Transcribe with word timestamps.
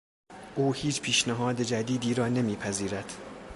او 0.55 0.73
هیچ 0.73 1.01
پیشنهاد 1.01 1.61
جدیدی 1.61 2.13
را 2.13 2.27
نمیپذیرد. 2.27 3.13